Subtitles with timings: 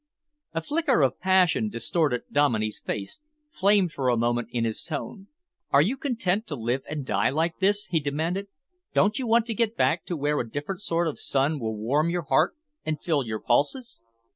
[0.53, 5.27] A flicker of passion distorted Dominey's face, flamed for a moment in his tone.
[5.69, 8.47] "Are you content to live and die like this?" he demanded.
[8.95, 12.09] "Don't you want to get back to where a different sort of sun will warm
[12.09, 14.01] your heart and fill your pulses?